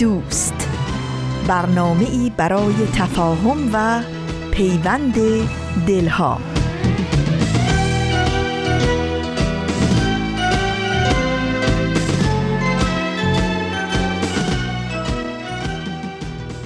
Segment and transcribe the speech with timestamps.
[0.00, 0.68] دوست.
[1.48, 4.02] برنامه ای برای تفاهم و
[4.50, 5.14] پیوند
[5.86, 6.40] دلها.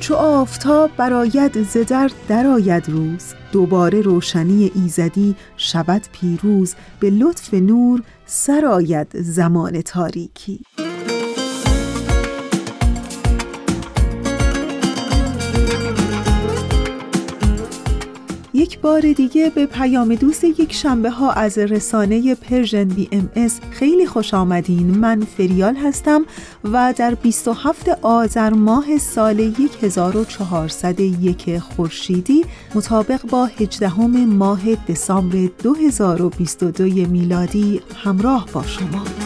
[0.01, 8.03] چو آفتاب براید ز در درآید روز دوباره روشنی ایزدی شود پیروز به لطف نور
[8.27, 10.61] سرآید زمان تاریکی.
[18.85, 24.87] بار دیگه به پیام دوست یک شنبه ها از رسانه Persian BMS خیلی خوش آمدین.
[24.99, 26.27] من فریال هستم
[26.65, 29.41] و در 27 آذر ماه سال
[29.83, 39.24] 1401 خورشیدی مطابق با 18 ماه دسامبر 2022 میلادی همراه با شما.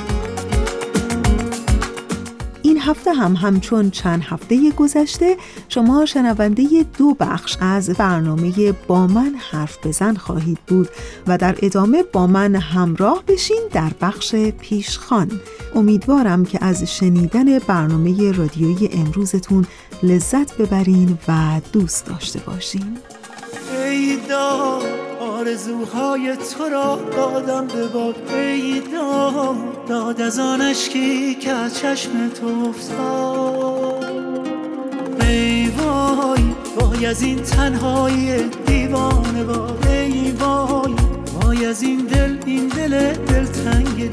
[2.89, 5.37] هفته هم همچون چند هفته گذشته
[5.69, 10.89] شما شنونده دو بخش از برنامه با من حرف بزن خواهید بود
[11.27, 15.41] و در ادامه با من همراه بشین در بخش پیشخان.
[15.75, 19.67] امیدوارم که از شنیدن برنامه رادیویی امروزتون
[20.03, 22.99] لذت ببرین و دوست داشته باشین.
[25.39, 28.83] آرزوهای تو را دادم به باد ای
[29.89, 34.05] داد از آن اشکی که از چشم تو افتاد.
[35.21, 36.43] ای وای
[36.77, 40.95] وای از این تنهایی دیوانه باد ای وای
[41.35, 44.13] وای از این دل این دل دلتنگ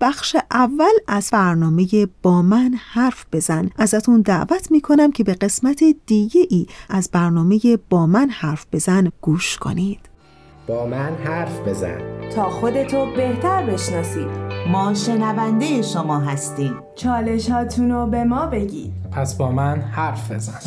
[0.00, 1.86] بخش اول از برنامه
[2.22, 3.70] با من حرف بزن.
[3.78, 7.60] ازتون دعوت می‌کنم که به قسمت دیگه ای از برنامه
[7.90, 10.00] با من حرف بزن گوش کنید.
[10.66, 11.98] با من حرف بزن.
[12.34, 14.28] تا خودتو بهتر بشناسید.
[14.72, 16.74] ما شنونده شما هستیم.
[16.96, 18.92] چالش رو به ما بگید.
[19.12, 20.60] پس با من حرف بزن.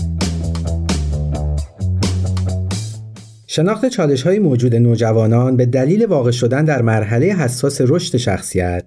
[3.47, 8.85] شناخت چالش های موجود نوجوانان به دلیل واقع شدن در مرحله حساس رشد شخصیت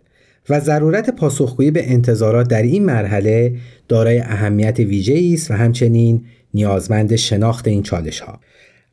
[0.49, 3.57] و ضرورت پاسخگویی به انتظارات در این مرحله
[3.89, 6.25] دارای اهمیت ویژه‌ای است و همچنین
[6.55, 8.41] نیازمند شناخت این چالش ها.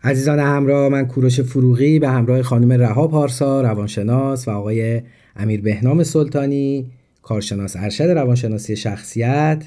[0.03, 5.01] عزیزان همراه من کوروش فروغی به همراه خانم رها پارسا روانشناس و آقای
[5.35, 6.91] امیر بهنام سلطانی
[7.21, 9.63] کارشناس ارشد روانشناسی شخصیت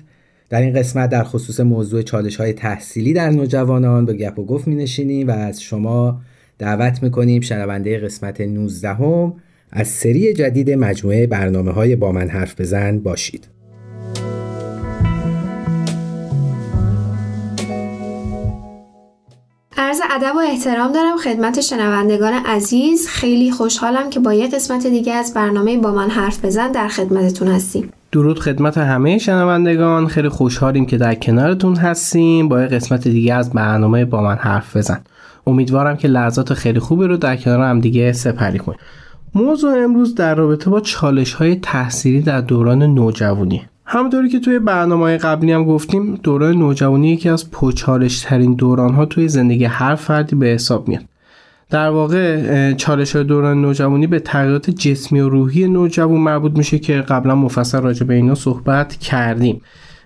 [0.50, 4.66] در این قسمت در خصوص موضوع چالش های تحصیلی در نوجوانان به گپ و گفت
[4.66, 6.20] می و از شما
[6.58, 9.34] دعوت می کنیم شنونده قسمت 19 هم
[9.76, 13.48] از سری جدید مجموعه برنامه های با من حرف بزن باشید.
[19.76, 23.08] عرض ادب و احترام دارم خدمت شنوندگان عزیز.
[23.08, 27.48] خیلی خوشحالم که با یه قسمت دیگه از برنامه با من حرف بزن در خدمتتون
[27.48, 27.92] هستیم.
[28.12, 30.06] درود خدمت همه شنوندگان.
[30.06, 32.48] خیلی خوشحالیم که در کنارتون هستیم.
[32.48, 35.00] با یه قسمت دیگه از برنامه با من حرف بزن.
[35.46, 38.78] امیدوارم که لحظات خیلی خوبی رو در کنار هم دیگه سپری کنیم.
[39.36, 43.62] موضوع امروز در رابطه با چالش های تحصیلی در دوران نوجوانی.
[43.84, 49.06] همونطوری که توی برنامه قبلی هم گفتیم دوران نوجوانی یکی از پرچالش ترین دوران ها
[49.06, 51.04] توی زندگی هر فردی به حساب میاد.
[51.70, 56.92] در واقع چالش های دوران نوجوانی به تغییرات جسمی و روحی نوجوان مربوط میشه که
[56.94, 59.60] قبلا مفصل راجع به اینا صحبت کردیم.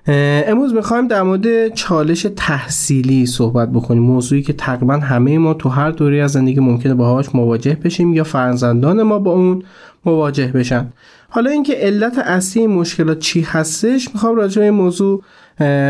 [0.09, 4.03] امروز می‌خوایم در مورد چالش تحصیلی صحبت بکنیم.
[4.03, 8.25] موضوعی که تقریبا همه ما تو هر دوری از زندگی ممکنه باهاش مواجه بشیم یا
[8.25, 9.63] فرزندان ما با اون
[10.05, 10.93] مواجه بشن.
[11.29, 15.23] حالا اینکه علت اصلی مشکلات چی هستش می‌خوام راجع به موضوع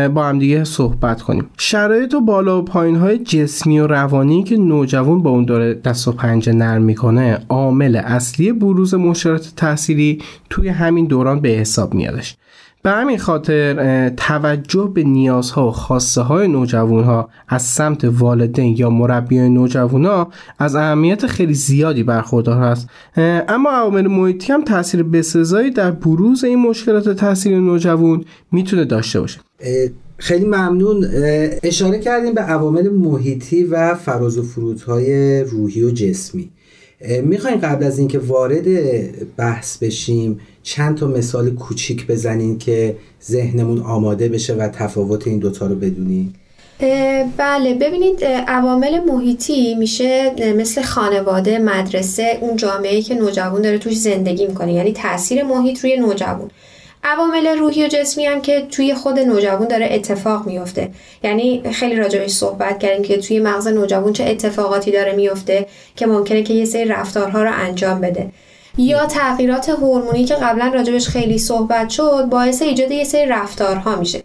[0.07, 1.47] با هم دیگه صحبت کنیم.
[1.57, 6.07] شرایط و بالا و پایین های جسمی و روانی که نوجوان با اون داره دست
[6.07, 12.37] و پنجه نرم می‌کنه عامل اصلی بروز مشکلات تحصیلی توی همین دوران به حساب میادش.
[12.83, 18.89] به همین خاطر توجه به نیازها و خواسته های نوجوان ها از سمت والدین یا
[18.89, 22.89] مربی نوجوان ها از اهمیت خیلی زیادی برخوردار هست.
[23.47, 29.39] اما عوامل محیطی هم تاثیر بسزایی در بروز این مشکلات تاثیر نوجوان می‌تونه داشته باشه.
[30.17, 31.05] خیلی ممنون.
[31.63, 36.49] اشاره کردیم به عوامل محیطی و فراز و فرودهای روحی و جسمی.
[37.23, 38.65] می‌خوایم قبل از اینکه وارد
[39.35, 45.67] بحث بشیم چند تا مثال کوچیک بزنین که ذهنمون آماده بشه و تفاوت این دوتا
[45.67, 46.33] رو بدونیم
[47.37, 54.47] بله ببینید عوامل محیطی میشه مثل خانواده مدرسه اون جامعه که نوجوان داره توش زندگی
[54.47, 54.73] می‌کنه.
[54.73, 56.51] یعنی تاثیر محیط روی نوجوان.
[57.03, 60.89] عوامل روحی و جسمی هم که توی خود نوجوان داره اتفاق میفته
[61.23, 66.43] یعنی خیلی راجبش صحبت کردیم که توی مغز نوجوان چه اتفاقاتی داره میفته که ممکنه
[66.43, 68.31] که یه سری رفتارها رو انجام بده.
[68.77, 74.23] یا تغییرات هورمونی که قبلا راجبش خیلی صحبت شد باعث ایجاد یه سری رفتارها میشه.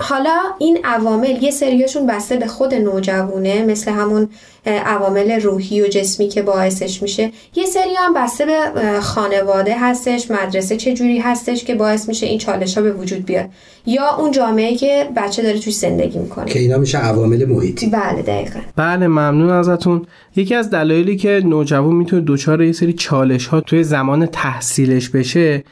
[0.00, 4.28] حالا این عوامل یه سریاشون بسته به خود نوجوانه مثل همون
[4.66, 7.30] عوامل روحی و جسمی که باعثش میشه.
[7.54, 12.38] یه سری هم بسته به خانواده هستش مدرسه چه جوری هستش که باعث میشه این
[12.38, 13.48] چالش ها به وجود بیاد.
[13.86, 16.44] یا اون جامعه که بچه داره توش زندگی می‌کنه.
[16.44, 17.86] که اینا میشه عوامل محیطی.
[17.86, 18.60] بله دقیقا.
[18.76, 20.06] بله ممنون ازتون.
[20.36, 25.64] یکی از دلایلی که نوجوان می‌تونه دچار یه سری چالش ها توی زمان تحصیلش بشه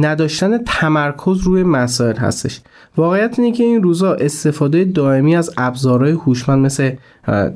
[0.00, 2.60] نداشتن تمرکز روی مسائل هستش.
[2.96, 6.92] واقعیت اینه که این روزا استفاده دائمی از ابزارهای هوشمند مثل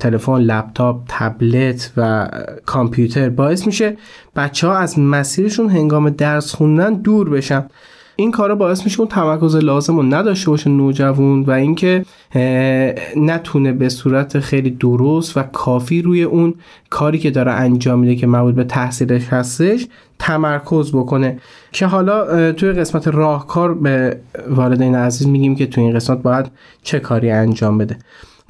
[0.01, 2.29] تلفن، لپتاپ، تبلت و
[2.67, 3.97] کامپیوتر باعث میشه
[4.37, 7.67] بچه ها از مسیرشون هنگام درس خوندن دور بشن.
[8.21, 12.05] این کارا باعث میشه اون تمرکز لازم رو نداشته باشه نوجوان و اینکه
[13.17, 16.55] نتونه به صورت خیلی درست و کافی روی اون
[16.91, 19.87] کاری که داره انجام میده که مربوط به تحصیلش هستش
[20.19, 21.39] تمرکز بکنه.
[21.73, 24.17] که حالا توی قسمت راهکار به
[24.51, 26.47] والدین عزیز میگیم که توی این قسمت باید
[26.83, 27.99] چه کاری انجام بده.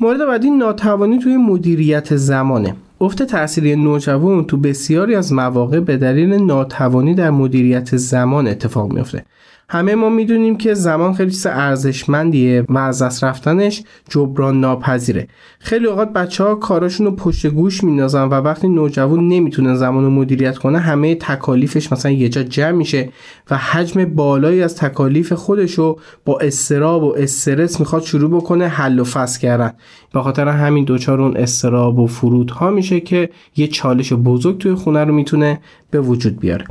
[0.00, 2.75] مورد بعدی ناتوانی توی مدیریت زمانه.
[3.00, 9.25] افت تحصیلی نوجوان تو بسیاری از مواقع به دلیل ناتوانی در مدیریت زمان اتفاق میافته.
[9.70, 15.29] همه ما می‌دونیم که زمان خیلی چیز ارزشمندیه و از دست رفتنش جبران ناپذیره.
[15.59, 20.11] خیلی اوقات بچه ها کاراشون رو پشت گوش میندازن و وقتی نوجوان نمی‌تونه زمان رو
[20.11, 23.09] مدیریت کنه همه تکالیفش مثلا یه جا جمع میشه
[23.50, 28.99] و حجم بالایی از تکالیف خودش رو با استراب و استرس می‌خواد شروع بکنه حل
[28.99, 29.73] و فصل کردن.
[30.12, 35.05] به خاطر همین دوچار اون استراب و فرودها میشه که یه چالش بزرگ توی خونه
[35.05, 35.61] رو می‌تونه
[35.91, 36.64] به وجود بیاره.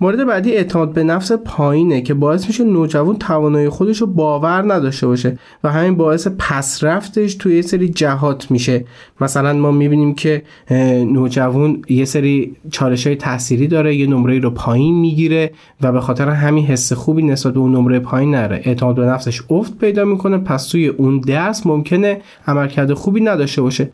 [0.00, 5.06] مورد بعدی اعتماد به نفس پایینه که باعث میشه نوجوان توانایی خودش رو باور نداشته
[5.06, 8.84] باشه و همین باعث پس رفتش توی یه سری جهات میشه.
[9.20, 10.42] مثلا ما می‌بینیم که
[11.12, 15.50] نوجوان یه سری چالش های تحصیلی داره یه نمره رو پایین می‌گیره
[15.80, 18.60] و به خاطر همین حس خوبی نسبت به اون نمره پایین نره.
[18.64, 23.90] اعتماد به نفسش افت پیدا می‌کنه پس توی اون درس ممکنه عملکرد خوبی نداشته باشه.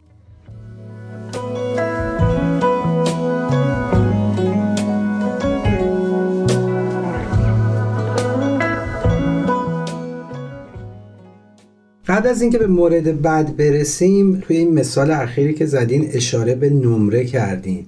[12.15, 16.71] بعد از اینکه به مورد بعد برسیم توی این مثال اخیری که زدین اشاره به
[16.71, 17.87] نمره کردین.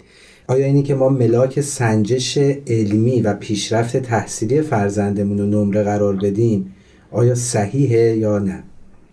[0.49, 6.75] آیا اینی که ما ملاک سنجش علمی و پیشرفت تحصیلی فرزندمون رو نمره قرار بدیم
[7.12, 8.62] آیا صحیحه یا نه؟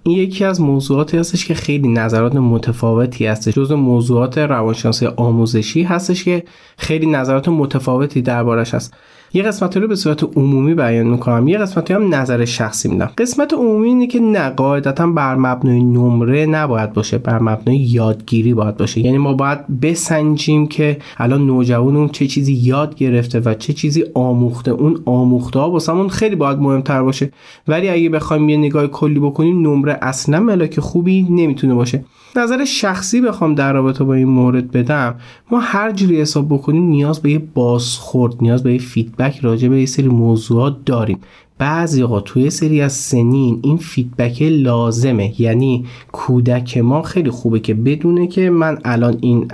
[0.03, 3.53] این یکی از موضوعاتی هستش که خیلی نظرات متفاوتی هستش.
[3.53, 6.43] جز موضوعات روانشناسی آموزشی هستش که
[6.77, 8.93] خیلی نظرات متفاوتی دربارش هست.
[9.35, 11.47] یه قسمت رو به صورت عمومی بیان می‌کنم.
[11.47, 13.09] یه قسمتی هم نظر شخصی میدم.
[13.17, 17.17] قسمت عمومی اینه که نه قاعدتا بر مبنای نمره نباید باشه.
[17.17, 19.01] بر مبنای یادگیری باید باشه.
[19.01, 24.03] یعنی ما باید بسنجیم که الان نوجوان اون چه چیزی یاد گرفته و چه چیزی
[24.13, 24.71] آموخته.
[24.71, 27.31] اون آموخته ها واسمون خیلی باید مهمتر باشه.
[27.67, 32.05] ولی اگه بخوایم یه نگاه کلی بکنیم نمره اصلا ملاک خوبی نمی‌تونه باشه.
[32.37, 35.15] نظر شخصی بخوام در رابطه با این مورد بدم
[35.51, 39.79] ما هر جوری حساب بکنیم نیاز به یه بازخورد نیاز به یه feedback راجع به
[39.79, 41.19] یه سری موضوعات داریم.
[41.57, 45.41] بعضی اوقات توی سری از سنین این feedback لازمه.
[45.41, 49.47] یعنی کودک ما خیلی خوبه که بدونه که من الان این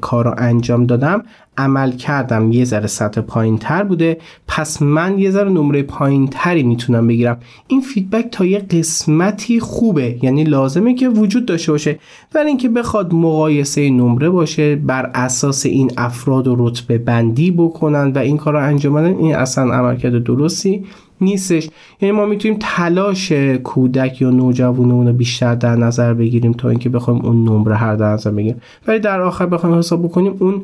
[0.00, 1.22] کار رو انجام دادم
[1.56, 4.18] عمل کردم یه ذره سطح پایین تر بوده.
[4.48, 7.38] پس من یه ذره نمره پایین تری می‌تونم بگیرم.
[7.68, 10.18] این فیدبک تا یه قسمتی خوبه.
[10.22, 11.98] یعنی لازمه که وجود داشته باشه.
[12.34, 18.18] ولی اینکه بخواد مقایسه نمره باشه بر اساس این افراد و رتبه بندی بکنن و
[18.18, 20.84] این کار رو انجام بدن این اصلا عملکرد درستی
[21.20, 21.70] نیستش.
[22.00, 23.32] یعنی ما می‌تونیم تلاش
[23.64, 28.12] کودک یا نوجوانمون رو بیشتر در نظر بگیریم تا اینکه بخوایم اون نمره هر در
[28.12, 28.60] نظر بگیریم.
[28.86, 30.62] ولی در آخر بخوایم حساب بکنیم اون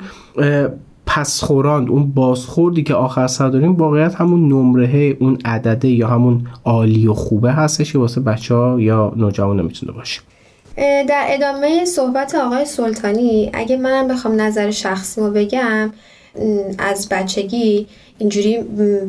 [1.07, 7.07] پسخوراند اون بازخوردی که آخر سر داریم واقعیت همون نمره اون عدده یا همون عالی
[7.07, 10.21] و خوبه هستش که واسه بچه ها یا نوجوان می‌تونه باشه.
[11.09, 15.91] در ادامه صحبت آقای سلطانی اگه منم بخوام نظر شخصی رو بگم
[16.79, 17.87] از بچگی
[18.19, 18.59] اینجوری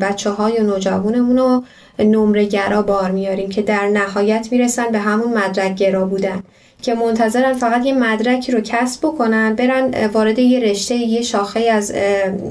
[0.00, 1.64] بچه های یا نوجوانمون رو
[1.98, 6.42] نمره گرا بار میاریم که در نهایت می‌رسن به همون مدرک گرا بودن
[6.82, 11.92] که منتظرن فقط یه مدرکی رو کسب بکنن برن وارد یه رشته یه شاخه از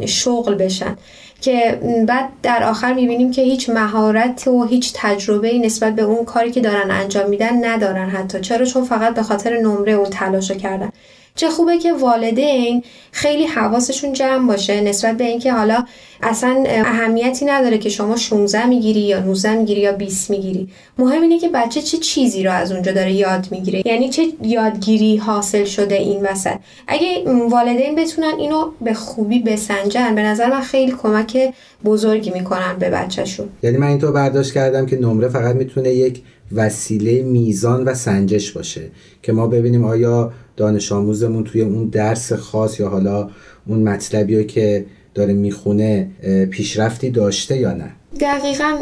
[0.06, 0.98] شغل بشن.
[1.42, 6.52] که بعد در آخر می‌بینیم که هیچ مهارت و هیچ تجربه نسبت به اون کاری
[6.52, 8.40] که دارن انجام میدن ندارن حتی.
[8.40, 10.90] چرا؟ چون فقط به خاطر نمره اون تلاشو کردن.
[11.38, 15.86] چه خوبه که والدین خیلی حواسشون جمع باشه نسبت به اینکه حالا
[16.22, 20.70] اصلا اهمیتی نداره که شما 16 می‌گیری یا 19 می‌گیری یا 20 می‌گیری.
[21.00, 23.82] مهم اینه که بچه چه چیزی رو از اونجا داره یاد می‌گیره.
[23.86, 26.56] یعنی چه یادگیری حاصل شده این وسط.
[26.88, 31.54] اگه والدین بتونن اینو به خوبی بسنجن به نظر من خیلی کمک
[31.86, 33.50] بزرگی می‌کنن به بچهشون.
[33.64, 36.22] یعنی من اینطور برداشت کردم که نمره فقط می‌تونه یک
[36.56, 38.82] وسیله میزان و سنجش باشه
[39.24, 43.30] که ما ببینیم آیا دانش آموزمون توی اون درس خاص یا حالا
[43.68, 46.08] اون مطلبی که داره می‌خونه
[46.52, 48.78] پیشرفتی داشته یا نه؟ دقیقا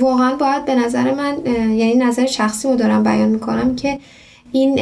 [0.00, 3.98] واقعا باید به نظر من یعنی نظر شخصی رو دارم بیان می‌کنم که
[4.52, 4.80] این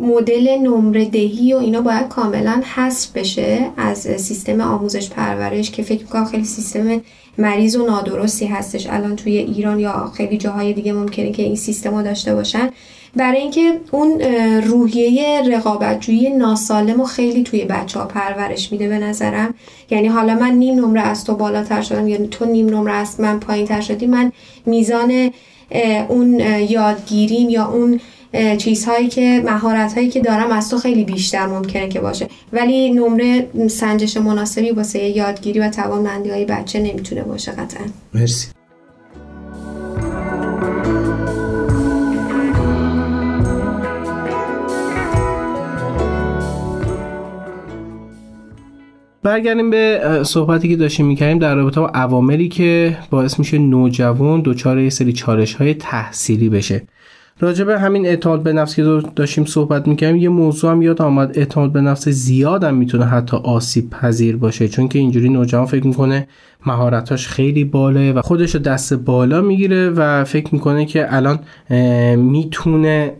[0.00, 6.02] مدل نمره دهی و اینا باید کاملا حذف بشه از سیستم آموزش پرورش که فکر
[6.02, 7.00] می‌کنم خیلی سیستم
[7.38, 8.86] مریض و نادرستی هستش.
[8.90, 12.70] الان توی ایران یا خیلی جاهای دیگه ممکنه که این سیستم رو داشته باشن.
[13.16, 14.20] برای اینکه اون
[14.60, 19.54] روحیه رقابتجویی ناسالم و خیلی توی بچه ها پرورش میده به نظرم.
[19.90, 23.40] یعنی حالا من نیم نمره از تو بالاتر شدم یعنی تو نیم نمره از من
[23.40, 24.32] پایین تر شدی من
[24.66, 25.30] میزان
[26.08, 28.00] اون یادگیریم یا اون
[28.58, 32.28] چیزهایی که مهارت هایی که دارم از تو خیلی بیشتر ممکنه که باشه.
[32.52, 37.84] ولی نمره سنجش مناسبی واسه یادگیری و توانمندی های بچه نمی‌تونه باشه قطعا.
[38.14, 38.46] مرسی.
[49.24, 54.78] برگردیم به صحبتی که داشتیم می‌کردیم در رابطه با عواملی که باعث میشه نوجوان دچار
[54.78, 56.82] یه سری چالش های تحصیلی بشه.
[57.40, 61.38] راجع به همین اعتماد به نفس که داشتیم صحبت می‌کنیم یه موضوع هم یاد آمد.
[61.38, 65.86] اعتماد به نفس زیاد هم می‌تونه حتی آسیب پذیر باشه چون که اینجوری نوجوان فکر
[65.86, 66.28] می‌کنه
[66.66, 71.38] مهارتاش خیلی باله و خودش دست بالا می‌گیره و فکر می‌کنه که الان
[72.16, 73.12] می‌تونه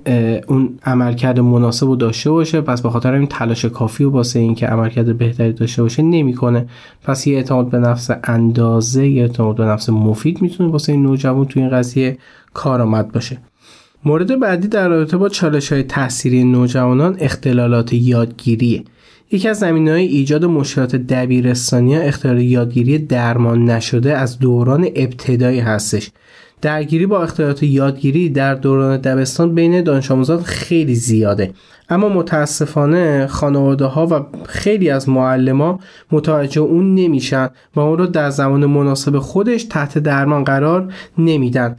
[0.46, 2.60] اون عملکرد مناسب رو داشته باشه.
[2.60, 6.66] پس به خاطر این تلاش کافی و واسه اینکه عملکرد بهتری داشته باشه نمی‌کنه.
[7.02, 11.44] پس یه اعتماد به نفس اندازه یه اعتماد به نفس مفید می‌تونه واسه این نوجوان
[11.44, 12.18] تو این قضیه
[12.54, 13.38] کارآمد باشه.
[14.06, 18.84] مورد بعدی در رابطه با چالش های تحصیلی نوجوانان اختلالات یادگیریه.
[19.30, 25.60] یکی از زمین های ایجاد مشکلات دبیرستانی ها اختلال یادگیری درمان نشده از دوران ابتدایی
[25.60, 26.10] هستش.
[26.60, 31.52] درگیری با اختلالات یادگیری در دوران دبستان بین دانش آموزان خیلی زیاده.
[31.88, 35.80] اما متاسفانه خانواده ها و خیلی از معلما
[36.12, 41.76] متوجه اون نمیشن و اون رو در زمان مناسب خودش تحت درمان قرار نمیدن.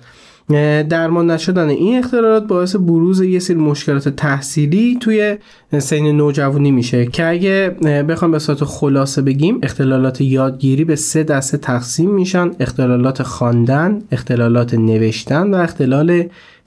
[0.90, 5.38] درمان نشدن این اختلالات باعث بروز یه سری مشکلات تحصیلی توی
[5.80, 7.70] سین نوجوانی میشه که اگه
[8.10, 12.52] بخوام به صورت خلاصه بگیم اختلالات یادگیری به سه دسته تقسیم میشن.
[12.60, 16.24] اختلالات خواندن اختلالات نوشتن و اختلال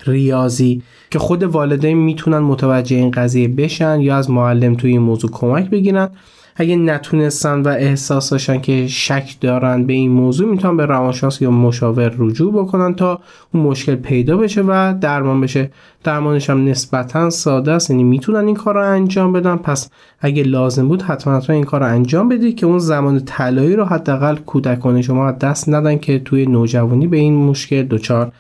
[0.07, 5.31] ریاضی که خود والدین می‌تونن متوجه این قضیه بشن یا از معلم توی این موضوع
[5.31, 6.09] کمک بگیرن.
[6.61, 11.51] اگه نتونستن و احساس داشتن که شک دارن به این موضوع می‌تونن به روانشناس یا
[11.51, 13.21] مشاور رجوع بکنن تا
[13.55, 15.71] اون مشکل پیدا بشه و درمان بشه.
[16.05, 19.57] درمانش هم نسبتا ساده است یعنی می‌تونن این کار رو انجام بدن.
[19.57, 23.77] پس اگه لازم بود حتما حتما این کار رو انجام بدید که اون زمان طلایی
[23.77, 28.33] رو حداقل کودکان شما دست ندن که توی نوجوانی به این مشکل دچار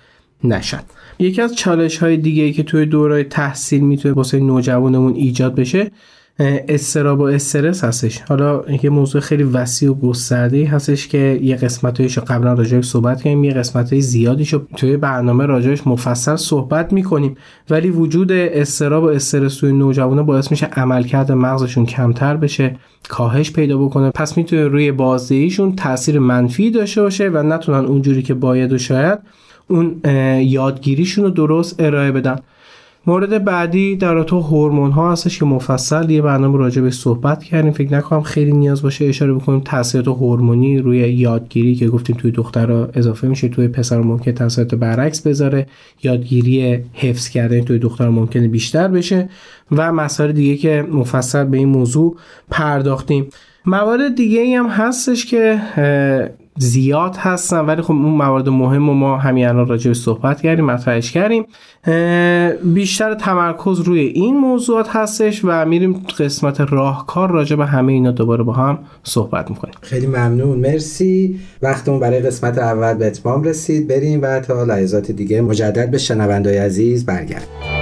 [0.44, 0.80] نشن.
[1.18, 5.90] یکی از چالش های دیگه که توی دوره تحصیل می‌تونه واسه نوجوانمون ایجاد بشه
[6.40, 8.20] استراب و استرس هستش.
[8.20, 13.44] حالا یه موضوع خیلی وسیع و گسترده هستش که یه قسمتایش قبلا راجعش صحبت کردیم
[13.44, 17.36] یه قسمت زیادیشو توی برنامه راجعش مفصل صحبت می‌کنیم.
[17.70, 22.76] ولی وجود استراب و استرس توی نوجوانه باعث میشه عملکرد مغزشون کمتر بشه
[23.08, 24.10] کاهش پیدا بکنه.
[24.10, 29.18] پس می‌تونه روی بازدهیشون تاثیر منفی داشته باشه و نتونن اونجوری که باید و شاید
[29.68, 30.00] اون
[30.40, 32.38] یادگیریشون رو درست ارائه بدن.
[33.08, 37.72] مورد بعدی در رابطه هورمون ها هستش که مفصل یه برنامه راجع به صحبت کردیم.
[37.72, 42.88] فکر نکنم خیلی نیاز باشه اشاره بکنیم تاثیرات هورمونی روی یادگیری که گفتیم توی دخترها
[42.94, 43.48] اضافه میشه.
[43.48, 45.66] توی پسر ممکن تاثیرات برعکس بذاره.
[46.02, 49.28] یادگیری حفظ کردن توی دختر ممکنه بیشتر بشه
[49.72, 52.16] و مسائل دیگه که مفصل به این موضوع
[52.50, 53.26] پرداختیم.
[53.66, 55.60] موارد دیگه ای هم هستش که
[56.58, 61.12] زیاد هستن ولی خب اون موارد مهم و ما همین الان راجع صحبت کردیم مطرحش
[61.12, 61.44] کردیم.
[62.74, 68.44] بیشتر تمرکز روی این موضوعات هستش و میریم قسمت راهکار راجع به همه اینا دوباره
[68.44, 69.74] با هم صحبت می‌کنیم.
[69.80, 71.40] خیلی ممنون مرسی.
[71.62, 73.88] وقتمون برای قسمت اول به اتمام رسید.
[73.88, 77.77] بریم و تا لحظات دیگه مجدد به شنوندای عزیز برگردیم.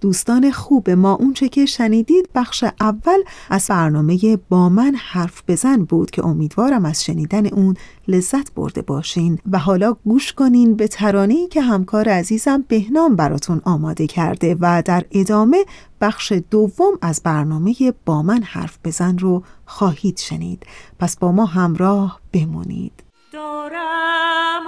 [0.00, 3.18] دوستان خوب ما اونچه که شنیدید بخش اول
[3.50, 7.76] از برنامه با من حرف بزن بود که امیدوارم از شنیدن اون
[8.08, 14.06] لذت برده باشین و حالا گوش کنین به ترانه‌ای که همکار عزیزم بهنام براتون آماده
[14.06, 15.64] کرده و در ادامه
[16.00, 17.74] بخش دوم از برنامه
[18.06, 20.66] با من حرف بزن رو خواهید شنید.
[20.98, 22.92] پس با ما همراه بمونید.
[23.32, 24.62] دارم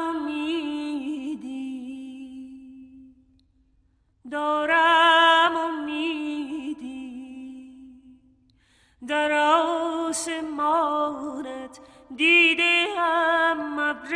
[4.32, 6.92] دارم امیدی.
[9.08, 9.32] در
[10.08, 11.80] آسمانت
[12.16, 14.10] دیده هم ابر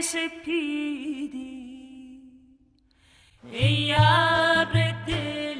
[0.00, 1.58] سپیدی.
[3.52, 5.57] ای ابر دلکش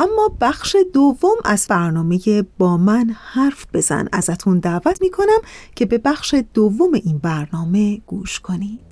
[0.00, 2.18] اما بخش دوم از برنامه
[2.58, 4.08] با من حرف بزن.
[4.12, 5.38] ازتون دعوت می‌کنم
[5.74, 8.88] که به بخش دوم این برنامه گوش کنید.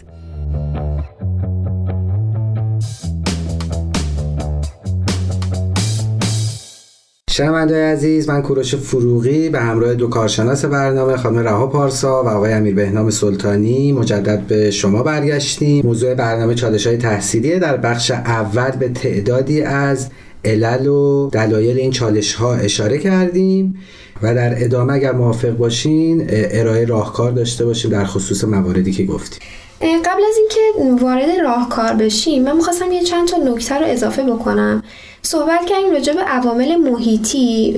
[7.31, 12.53] شنوندای عزیز من کوروش فروغی به همراه دو کارشناس برنامه خانم رها پارسا و آقای
[12.53, 15.87] امیر بهنام سلطانی مجدد به شما برگشتیم.
[15.87, 20.11] موضوع برنامه چالش های تحصیلی در بخش اول به تعدادی از
[20.47, 23.79] علل و دلایل این چالش ها اشاره کردیم
[24.23, 29.41] و در ادامه اگر موافق باشین ارائه راهکار داشته باشیم در خصوص مواردی که گفتیم.
[29.81, 34.83] قبل از اینکه وارد راهکار بشیم من می‌خواستم یه چند تا نکته رو اضافه بکنم.
[35.23, 37.75] صحبت کردیم راجع به عوامل محیطی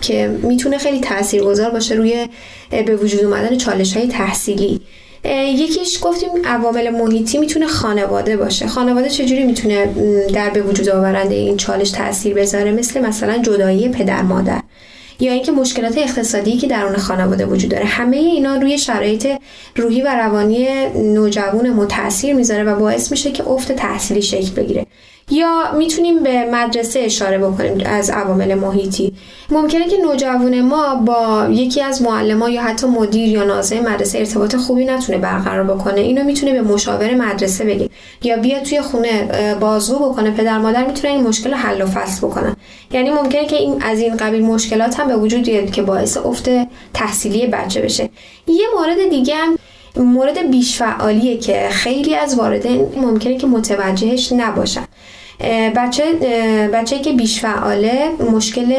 [0.00, 2.28] که می‌تونه خیلی تاثیرگذار باشه روی
[2.70, 4.80] به وجود اومدن چالش های تحصیلی.
[5.30, 8.66] یکیش گفتیم عوامل محیطی می‌تونه خانواده باشه.
[8.66, 9.86] خانواده چجوری می‌تونه
[10.34, 14.60] در به وجود آورنده این چالش تاثیر بذاره؟ مثل مثلا جدایی پدر مادر.
[15.20, 17.84] یا اینکه مشکلات اقتصادی که درون خانواده وجود داره.
[17.84, 19.28] همه اینا روی شرایط
[19.76, 24.86] روحی و روانی نوجوان تاثیر می‌ذاره و باعث میشه که افت تحصیلی شکل بگیره.
[25.30, 29.12] یا می‌تونیم به مدرسه اشاره بکنیم از عوامل محیطی؟
[29.50, 34.56] ممکنه که نوجوان ما با یکی از معلمان یا حتی مدیر یا ناظر مدرسه ارتباط
[34.56, 36.00] خوبی نتونه برقرار بکنه.
[36.00, 37.90] اینو می‌تونه به مشاور مدرسه بگه
[38.22, 39.28] یا بیاد توی خونه
[39.60, 40.30] بازگو بکنه.
[40.30, 42.56] پدر مادر می‌تونه این مشکل حل و فصل بکنن
[42.92, 46.48] یعنی ممکنه که این از این قبیل مشکلات هم به وجود بیاد که باعث افت
[46.94, 48.10] تحصیلی بچه بشه.
[48.46, 49.58] یه مورد دیگه هم
[49.96, 54.84] مورد بیش فعالیه که خیلی از واردین ممکنه که متوجهش نباشن.
[55.76, 56.04] بچه
[56.72, 58.74] بچه که بیش فعاله مشکل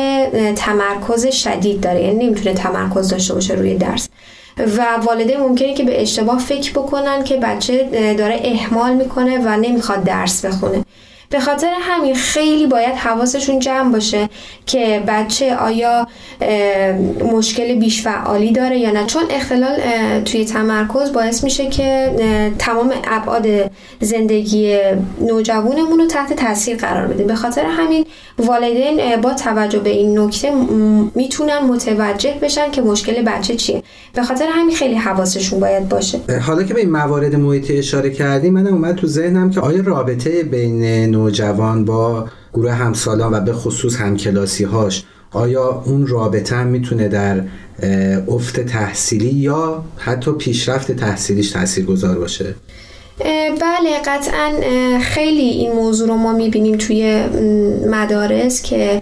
[0.56, 2.04] تمرکز شدید داره.
[2.04, 4.10] یعنی نمی‌تونه تمرکز داشته باشه روی درس.
[4.58, 10.04] و والدین ممکنه که به اشتباه فکر بکنن که بچه داره اهمال می‌کنه و نمی‌خواد
[10.04, 10.84] درس بخونه.
[11.30, 14.30] به خاطر همین خیلی باید حواسشون جمع باشه
[14.66, 16.08] که بچه آیا
[17.34, 19.06] مشکل بیش فعالی داره یا نه.
[19.06, 19.80] چون اختلال
[20.26, 22.16] توی تمرکز باعث میشه که
[22.60, 23.48] تمام ابعاد
[24.02, 24.78] زندگی
[25.22, 27.24] نوجوانمون رو تحت تاثیر قرار بده.
[27.24, 28.06] به خاطر همین
[28.40, 30.52] والدین با توجه به این نکته
[31.16, 33.84] می‌تونن متوجه بشن که مشکل بچه چیه.
[34.14, 36.20] به خاطر همین خیلی حواسشون باید باشه.
[36.42, 40.44] حالا که به این موارد محیطی اشاره کردیم منم اومد تو ذهنم که آیا رابطه
[40.44, 47.08] بین نوجوان با گروه همسالان و به خصوص همکلاسی هاش آیا اون رابطه هم می‌تونه
[47.08, 47.44] در
[48.28, 52.56] افت تحصیلی یا حتی پیشرفت تحصیلیش تاثیر گذار باشه؟
[53.62, 54.52] بله قطعا
[55.02, 57.24] خیلی این موضوع رو ما می‌بینیم توی
[57.92, 59.02] مدارس که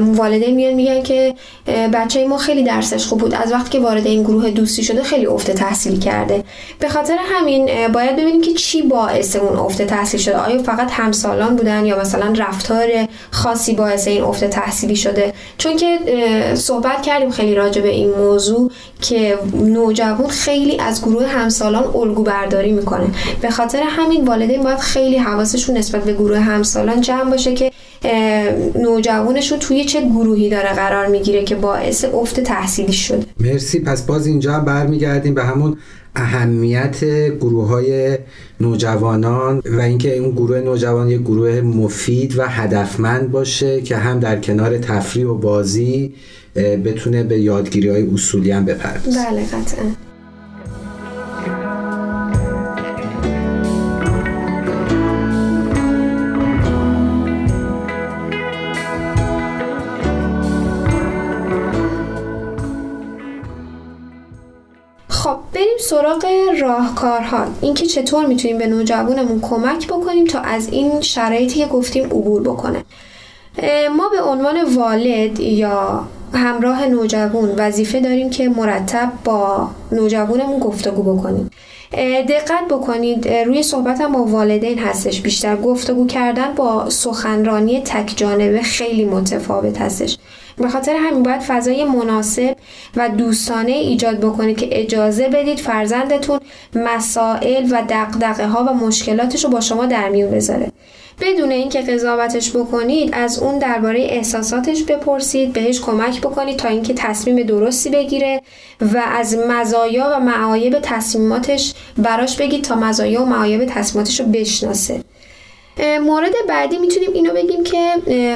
[0.00, 1.34] والدین میان میگن که
[1.66, 3.34] بچه ما خیلی درسش خوب بود.
[3.34, 6.44] از وقتی که وارد این گروه دوستی شده خیلی افت تحصیل کرده.
[6.78, 10.36] به خاطر همین باید ببینیم که چی باعث اون افت تحصیل شده.
[10.36, 12.88] آیا فقط همسالان بودن یا مثلا رفتار
[13.30, 15.98] خاصی باعث این افت تحصیلی شده؟ چون که
[16.54, 22.72] صحبت کردیم خیلی راجع به این موضوع که نوجوان خیلی از گروه همسالان الگو برداری
[22.72, 23.06] می‌کنه.
[23.40, 27.72] به خاطر همین والدین باید خیلی حواسشون نسبت به گروه همسالان جمع باشه که
[28.82, 33.80] نوجوانشون توی چه گروهی داره قرار می‌گیره که باعث افت تحصیلی شده؟ مرسی.
[33.80, 35.76] پس باز اینجا برمیگردیم به همون
[36.16, 38.18] اهمیت گروه های
[38.60, 44.40] نوجوانان و اینکه اون گروه نوجوان یک گروه مفید و هدفمند باشه که هم در
[44.40, 46.14] کنار تفریح و بازی
[46.84, 49.20] بتونه به یادگیری های اصولی هم بپردازه.
[49.24, 49.84] بله قطعا.
[65.54, 66.26] بریم سراغ
[66.60, 67.46] راهکارها.
[67.60, 72.84] اینکه چطور می‌تونیم به نوجوانمون کمک بکنیم تا از این شرایطی که گفتیم عبور بکنه.
[73.96, 81.50] ما به عنوان والد یا همراه نوجوان وظیفه داریم که مرتب با نوجوانمون گفتگو بکنیم.
[82.28, 85.20] دقت بکنید روی صحبتم با والدین هستش.
[85.20, 90.18] بیشتر گفتگو کردن با سخنرانی تک جانبه خیلی متفاوت هستش.
[90.56, 92.56] به خاطر همین باید فضای مناسب
[92.96, 96.40] و دوستانه ایجاد بکنید که اجازه بدید فرزندتون
[96.74, 100.72] مسائل و دقدقه ها و مشکلاتش رو با شما در میون بذاره.
[101.20, 107.42] بدون اینکه قضاوتش بکنید از اون درباره احساساتش بپرسید بهش کمک بکنید تا اینکه تصمیم
[107.42, 108.42] درستی بگیره
[108.80, 115.00] و از مزایا و معایب تصمیماتش براش بگید تا مزایا و معایب تصمیماتش رو بشناسه.
[116.02, 117.94] مورد بعدی می‌تونیم اینو بگیم که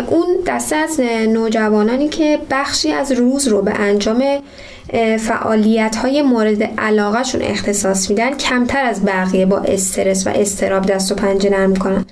[0.09, 4.25] اون دسته از نوجوانانی که بخشی از روز رو به انجام
[5.19, 11.15] فعالیت های مورد علاقهشون اختصاص میدن کمتر از بقیه با استرس و استراب دست و
[11.15, 12.07] پنجه نرم می‌کنن.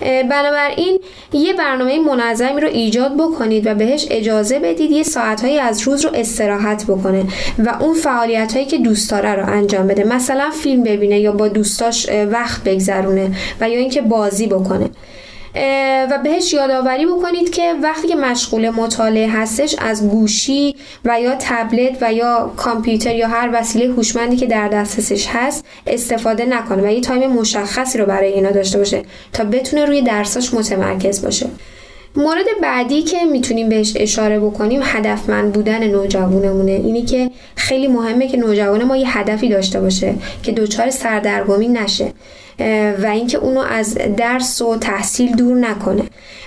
[0.00, 0.98] بنابراین
[1.32, 6.10] یه برنامه منظمی رو ایجاد بکنید و بهش اجازه بدید یه ساعتهایی از روز رو
[6.14, 7.24] استراحت بکنه
[7.58, 10.04] و اون فعالیت هایی که دوست داره رو انجام بده.
[10.04, 14.90] مثلا فیلم ببینه یا با دوستاش وقت بگذرونه و یا اینکه بازی بکنه.
[16.10, 21.98] و بهش یادآوری بکنید که وقتی که مشغول مطالعه هستش از گوشی و یا تبلت
[22.00, 27.00] و یا کامپیوتر یا هر وسیله هوشمندی که در دسترسش هست استفاده نکنه و یه
[27.00, 31.46] تایم مشخصی رو برای اینا داشته باشه تا بتونه روی درساش متمرکز باشه.
[32.16, 36.72] مورد بعدی که می‌تونیم بهش اشاره بکنیم هدفمند بودن نوجوانمونه.
[36.72, 42.12] اینی که خیلی مهمه که نوجوان ما یه هدفی داشته باشه که دچار سردرگمی نشه.
[43.02, 46.02] و اینکه اونو از درس و تحصیل دور نکنه.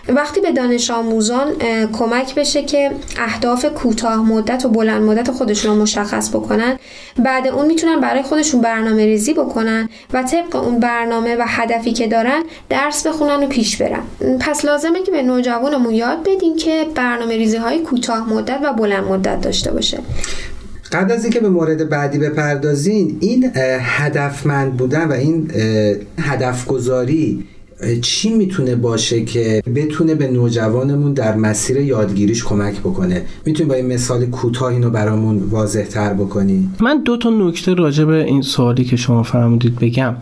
[0.07, 1.47] وقتی به دانش آموزان
[1.93, 6.79] کمک بشه که اهداف کوتاه مدت و بلند مدت خودشون رو مشخص بکنن
[7.23, 12.07] بعد اون می‌تونن برای خودشون برنامه ریزی بکنن و طبق اون برنامه و هدفی که
[12.07, 14.03] دارن درس بخونن و پیش برن.
[14.39, 19.03] پس لازمه که به نوجوانمون یاد بدیم که برنامه ریزی های کوتاه مدت و بلند
[19.03, 19.99] مدت داشته باشه.
[20.93, 23.51] قبل از اینکه به مورد بعدی بپردازین این
[23.81, 25.51] هدفمند بودن و این
[26.19, 27.45] هدف گذاری
[28.01, 33.85] چی می‌تونه باشه که بتونه به نوجوانمون در مسیر یادگیریش کمک بکنه؟ می‌تونی با این
[33.85, 38.83] مثال کوتاه اینو برامون واضح تر بکنی؟ من دو تا نکته راجع به این سوالی
[38.83, 40.15] که شما فرمودید بگم.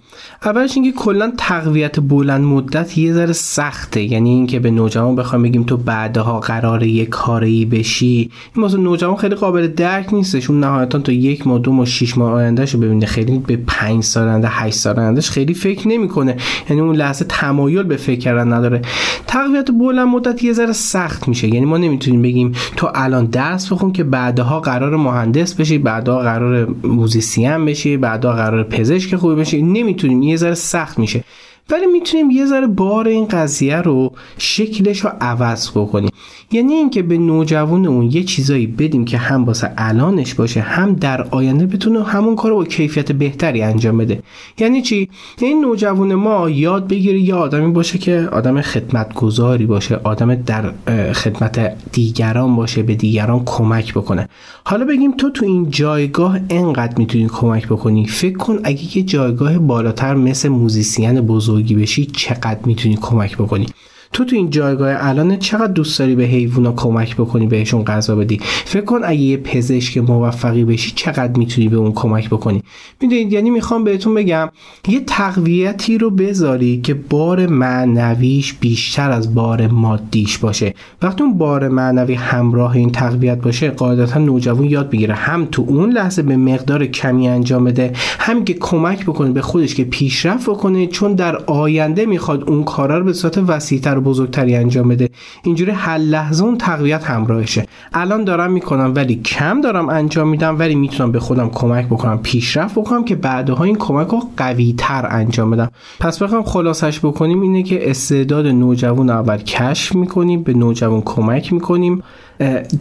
[0.46, 4.04] اولش اینکه کلا تقویت بلند مدت یه ذره سخته.
[4.04, 8.32] یعنی اینکه به نوجوان بخوام بگیم تو بعدها قرار یک کاری بشی.
[8.56, 10.50] این واسه نوجوان خیلی قابل درک نیستش.
[10.50, 13.06] اون نهایتا تا یک ماه دو ماه شش ماه آیندهشو ببینه.
[13.06, 16.38] خیلی به 5 سال آینده 8 سال آیندهش خیلی فکر نمی‌کنه.
[16.70, 18.82] یعنی اون لحظه تمایل به فکر کردن نداره.
[19.28, 21.48] تقویت بلند مدت یه ذره سخت میشه.
[21.48, 26.68] یعنی ما نمی‌تونیم بگیم تو الان درس بخون که بعدها قرار مهندس بشی بعدها قرار
[26.84, 29.62] موزیسین بشی بعدها قرار پزشک خوبی بشی.
[29.62, 30.24] نمی‌تونیم.
[30.24, 31.24] یه ذره سخت میشه.
[31.70, 36.10] ولی می‌تونیم یه ذره بار این قضیه رو شکلش رو عوض بکنیم.
[36.52, 41.22] یعنی اینکه به نوجوان اون یه چیزایی بدیم که هم واسه الانش باشه هم در
[41.22, 44.24] آینده بتونه همون کار رو با کیفیت بهتری انجام بده.
[44.60, 45.10] یعنی چی؟
[45.42, 50.72] این نوجوان ما یاد بگیره یه آدمی باشه که آدم خدمتگذاری باشه آدم در
[51.14, 54.30] خدمت دیگران باشه به دیگران کمک بکنه.
[54.64, 59.58] حالا بگیم تو تو این جایگاه انقدر می‌تونی کمک بکنی؟ فکر کن اگه یه جایگاه
[59.58, 63.66] بالاتر مثل موزیسین بزرگی بشی چقدر می‌تونی کمک بکنی؟
[64.14, 68.40] تو تو این جایگاه الان چقدر دوست داری به حیوونا کمک بکنی بهشون غذا بدی؟
[68.66, 72.64] فکر کن اگه یه پزشک موفقی بشی چقدر می‌تونی به اون کمک بکنی؟
[73.02, 74.50] می‌دونید یعنی می‌خوام بهتون بگم
[74.88, 80.74] یه تقویتی رو بذاری که بار معنویش بیشتر از بار مادیش باشه.
[81.02, 85.92] وقتی اون بار معنوی همراه این تقویت باشه قاعدتا نوجوان یاد بگیره هم تو اون
[85.92, 90.88] لحظه به مقدار کمی انجام بده هم که کمک بکنه به خودش که پیشرفت بکنه
[90.88, 95.10] چون در آینده می‌خواد اون کارا رو به صورت وسیعتر بزرگتری انجام بده.
[95.44, 97.66] اینجوری هر لحظه اون تقویت همراهشه.
[97.94, 102.76] الان دارم می‌کنم ولی کم دارم انجام میدم ولی می‌تونم به خودم کمک بکنم پیشرفت
[102.80, 105.72] بکنم که بعدها این کمک رو قوی تر انجام بدم.
[106.00, 112.04] پس بخوام خلاصش بکنیم اینه که استعداد نوجوان اول کشف می‌کنیم به نوجوان کمک می‌کنیم.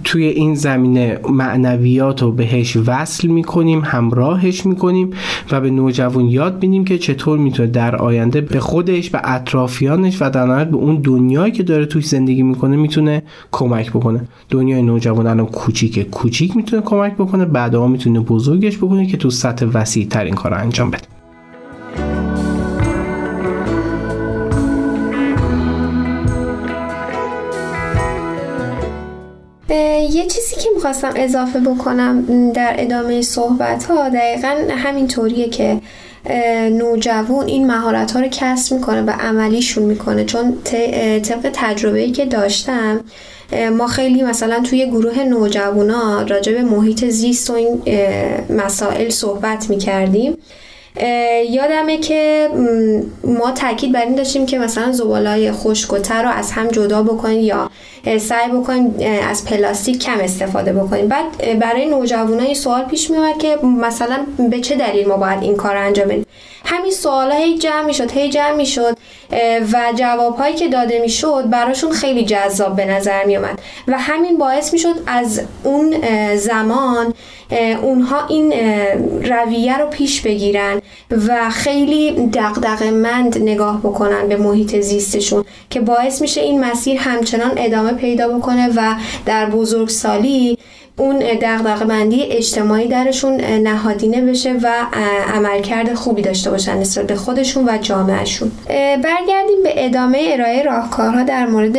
[0.05, 5.11] توی این زمینه معنویات رو بهش وصل می‌کنیم همراهش می‌کنیم
[5.51, 10.31] و به نوجوان یاد بینیم که چطور می‌تونه در آینده به خودش به اطرافیانش و
[10.31, 14.21] در نهایت به اون دنیایی که داره توش زندگی می‌کنه می‌تونه کمک بکنه.
[14.49, 16.05] دنیای نوجوان الان کوچیکه.
[16.05, 20.55] کوچیک می‌تونه کمک بکنه بعدها می‌تونه بزرگش بکنه که تو سطح وسیع تر این کار
[20.55, 21.20] انجام بده.
[30.11, 35.81] یه چیزی که می‌خواستم اضافه بکنم در ادامه صحبت ها دقیقا همین طوریه که
[36.73, 40.25] نوجوان این مهارت ها رو کسب می‌کنه و عملیشون می‌کنه.
[40.25, 40.59] چون
[41.23, 43.01] طبق تجربه‌ای که داشتم
[43.77, 47.83] ما خیلی مثلا توی گروه نوجوانا راجع به محیط زیست و این
[48.51, 50.39] مسائل صحبت می‌کردیم.
[51.51, 52.49] یادمه که
[53.25, 57.71] ما تاکید بر این داشتیم که مثلا زبالای خشک‌تر رو از هم جدا بکنیم یا
[58.19, 58.95] سعی بکنیم
[59.29, 64.61] از پلاستیک کم استفاده بکنیم بعد برای نوجوانان این سوال پیش میاد که مثلا به
[64.61, 66.27] چه دلیل ما باید این کار انجام بدیم؟
[66.65, 68.99] همین سوالا هی جمع می‌شد هی جمع می‌شد
[69.73, 74.73] و جوابهایی که داده می‌شد براشون خیلی جذاب به نظر می اومد و همین باعث
[74.73, 75.95] می‌شد از اون
[76.37, 77.15] زمان
[77.83, 78.53] اونها این
[79.23, 80.83] رویه رو پیش بگیرن
[81.29, 87.53] و خیلی دقدق مند نگاه بکنن به محیط زیستشون که باعث میشه این مسیر همچنان
[87.57, 88.95] ادامه پیدا بکنه و
[89.27, 90.59] در بزرگسالی
[91.01, 94.73] اون دغدغه بندی اجتماعی درشون نهادینه بشه و
[95.35, 98.53] عملکرد خوبی داشته باشن نسبت به خودشون و جامعهشون.
[99.03, 101.77] برگردیم به ادامه ارائه راهکارها در مورد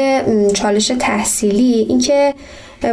[0.53, 1.85] چالش تحصیلی.
[1.89, 2.33] اینکه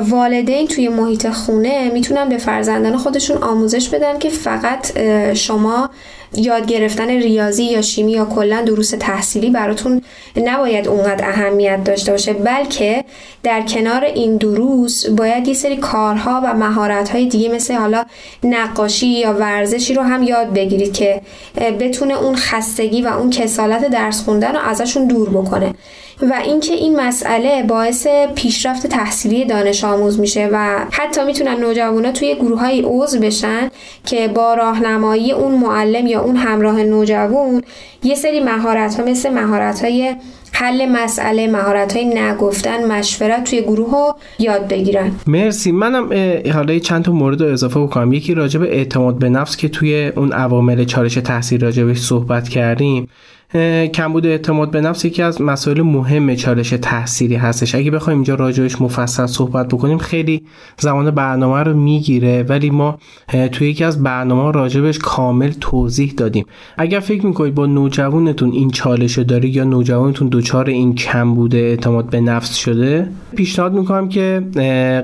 [0.09, 4.99] والدین توی محیط خونه می‌تونن به فرزندان خودشون آموزش بدن که فقط
[5.35, 5.91] شما
[6.35, 10.03] یاد گرفتن ریاضی یا شیمی یا کلا دروس تحصیلی براتون
[10.37, 13.05] نباید اونقدر اهمیت داشته باشه بلکه
[13.43, 18.05] در کنار این دروس باید یه سری کارها و مهارت‌های دیگه مثل حالا
[18.45, 21.21] نقاشی یا ورزشی رو هم یاد بگیرید که
[21.81, 25.75] بتونه اون خستگی و اون کسالت درس خوندن رو ازشون دور بکنه.
[26.23, 32.35] و اینکه این مسئله باعث پیشرفت تحصیلی دانش آموز میشه و حتی می‌تونن نوجوانا توی
[32.35, 33.71] گروه های عضو بشن
[34.05, 37.63] که با راهنمایی اون معلم یا اون همراه نوجوان
[38.03, 40.15] یه سری مهارت ها مثل مهارت های
[40.53, 45.11] حل مسئله مهارت های نگفتن مشورت توی گروه ها یاد بگیرن.
[45.27, 45.73] مرسی.
[45.73, 46.11] منم
[46.53, 48.13] حالا چند تا مورد رو اضافه بکنم.
[48.13, 53.09] یکی راجع به اعتماد به نفس که توی اون عوامل چالش تحصیل راجبش صحبت کردیم.
[53.95, 57.75] کمبود اعتماد به نفس یکی از مسائل مهم چالش تحصیلی هستش.
[57.75, 60.43] اگه بخوایم اینجا راجبش مفصل صحبت بکنیم خیلی
[60.79, 62.99] زمان برنامه رو می‌گیره ولی ما
[63.53, 66.47] توی یکی از برنامه راجبش کامل توضیح دادیم.
[66.79, 72.21] اگر فکر می‌کنید با نوجوانتون این چالش داری یا نوجوانتون دچار این کمبود اعتماد به
[72.21, 74.43] نفس شده پیشنهاد می‌کنم که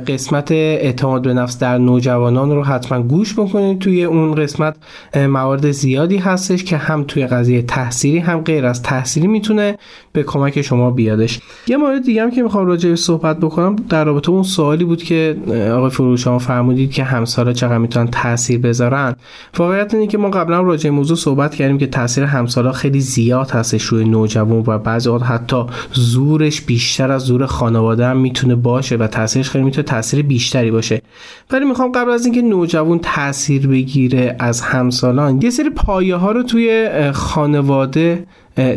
[0.07, 3.79] قسمت اعتماد به نفس در نوجوانان رو حتما گوش بکنید.
[3.79, 4.77] توی اون قسمت
[5.17, 9.79] موارد زیادی هستش که هم توی قضیه تحصیلی غیر از تحصیلی می‌تونه
[10.13, 11.41] به کمک شما بیادش.
[11.67, 15.03] یه مورد دیگه هم که می‌خوام راجع بهش صحبت بکنم در رابطه اون سوالی بود
[15.03, 15.37] که
[15.73, 19.17] آقای فروش شما فرمودید که همسالا چقدر می‌تونن تاثیر بذارن.
[19.59, 23.51] واقعیت اینه که ما قبلا راجع به موضوع صحبت کردیم که تاثیر همسالا خیلی زیاد
[23.51, 28.97] هستش روی نوجوان و بعضی اوقات حتی زورش بیشتر از زور خانواده هم می‌تونه باشه
[28.97, 31.03] و تاثیرش خیلی می‌تونه تاثیر بیشتری باشه.
[31.51, 36.43] ولی می‌خوام قبل از اینکه نوجوان تاثیر بگیره از همسالان یه سری پایه ها رو
[36.43, 38.24] توی خانواده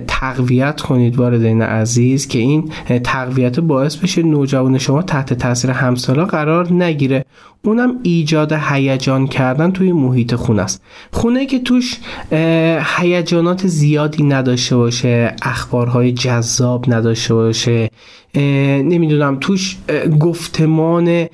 [0.07, 2.71] تقویت کنید والدین عزیز که این
[3.03, 7.25] تقویت باعث بشه نوجوان شما تحت تاثیر همسالا قرار نگیره.
[7.61, 10.83] اونم ایجاد هیجان کردن توی محیط خونه است.
[11.11, 11.97] خونه که توش
[12.97, 17.89] هیجانات زیادی نداشته باشه اخبارهای جذاب نداشته باشه
[18.37, 19.77] نمی‌دونم توش
[20.19, 21.27] گفتمان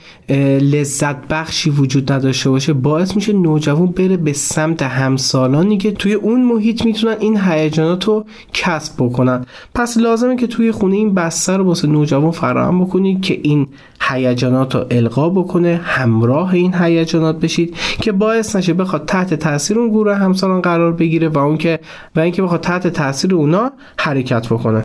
[0.60, 6.44] لذت بخشی وجود نداشته باشه باعث میشه نوجوان بره به سمت همسالانی که توی اون
[6.44, 9.46] محیط می‌تونن این هیجانات رو کسب بکنن.
[9.76, 13.68] پس لازمه که توی خونه این بستر رو واسه نوجوان فراهم بکنید که این
[14.02, 19.90] هیجانات رو القا بکنه همراه این هیجانات بشید که باعث نشه بخواد تحت تاثیر اون
[19.90, 21.80] گروه همسالان قرار بگیره و اون که
[22.16, 24.84] و اینکه بخواد تحت تاثیر اونا حرکت بکنه.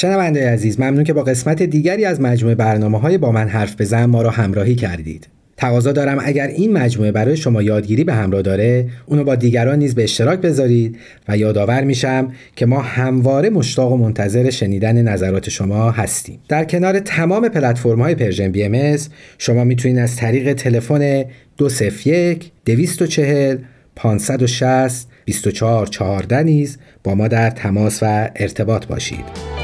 [0.00, 4.04] شنونده عزیز ممنون که با قسمت دیگری از مجموعه برنامه های با من حرف بزن
[4.04, 5.28] ما را همراهی کردید.
[5.56, 9.94] تقاضا دارم اگر این مجموعه برای شما یادگیری به همراه داره اونو با دیگران نیز
[9.94, 15.90] به اشتراک بذارید و یادآور میشم که ما همواره مشتاق و منتظر شنیدن نظرات شما
[15.90, 16.40] هستیم.
[16.48, 18.96] در کنار تمام پلتفرم های Persian BMS
[19.38, 21.24] شما می‌تونید از طریق تلفن
[21.56, 23.58] 201 240
[23.96, 29.57] 560 2414 نیز با ما در تماس و ارتباط باشید.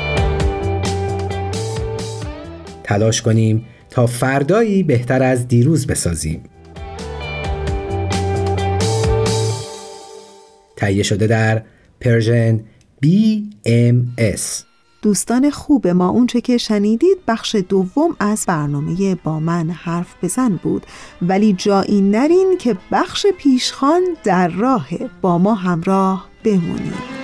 [2.84, 6.42] تلاش کنیم تا فردایی بهتر از دیروز بسازیم.
[10.76, 11.62] تهیه شده در
[12.00, 12.60] پرژن
[13.04, 14.64] BMS
[15.02, 20.86] دوستان خوب ما اونچه که شنیدید بخش دوم از برنامه با من حرف بزن بود.
[21.22, 24.88] ولی جایی نرین که بخش پیشخان در راه
[25.20, 27.14] با ما همراه بمونید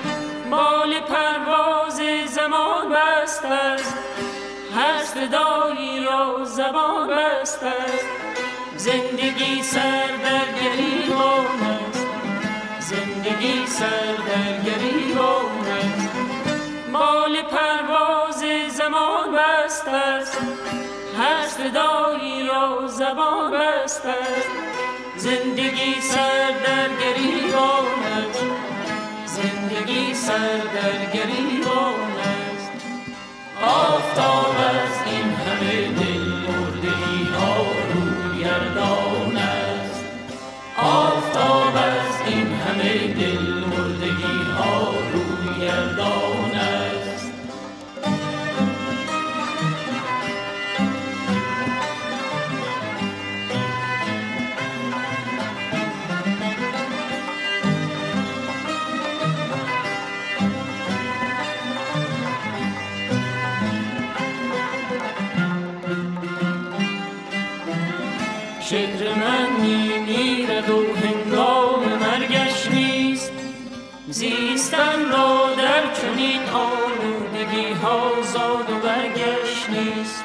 [0.51, 2.01] مال پرواز
[2.35, 4.10] زمان بست است
[4.75, 8.05] هر صدایی را زبان بست است
[8.77, 11.47] زندگی سر در گریبان
[11.91, 12.07] است.
[12.81, 16.09] زندگی سر در گریبان است.
[16.93, 20.39] مال پرواز زمان بست است.
[21.19, 24.49] هر صدایی را زبان بست است
[25.17, 28.45] زندگی سر در گریبان است.
[29.27, 32.10] زندگی سر در گریبان
[33.71, 36.10] آفتاب از این
[76.55, 80.25] آلودگی ها زاد و برگشت نیست.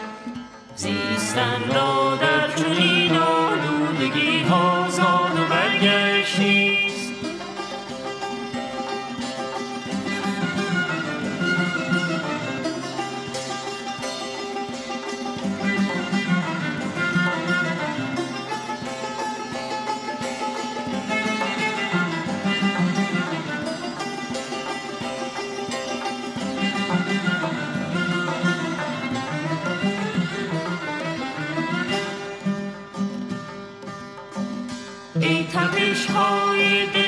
[0.76, 2.16] زیستن را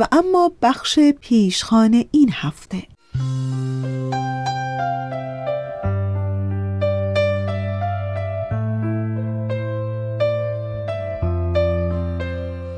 [0.00, 2.82] و اما بخش پیشخانه این هفته.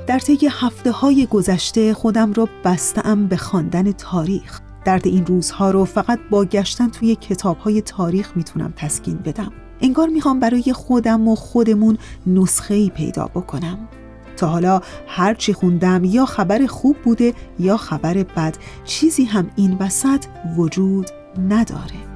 [0.07, 4.61] در طی هفته های گذشته خودم را بستم به خواندن تاریخ.
[4.85, 9.53] درد این روزها رو فقط با گشتن توی کتاب های تاریخ می‌تونم تسکین بدم.
[9.81, 13.89] انگار می‌خوام برای خودم و خودمون نسخه ای پیدا بکنم.
[14.37, 19.77] تا حالا هر چی خوندم یا خبر خوب بوده یا خبر بد چیزی هم این
[19.81, 20.25] وسط
[20.57, 21.11] وجود
[21.49, 22.13] نداره.